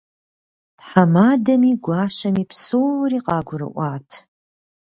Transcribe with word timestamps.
Тхьэмадэми 0.77 1.71
гуащэми 1.83 2.43
псори 2.51 3.19
къагурыӏуат. 3.25 4.09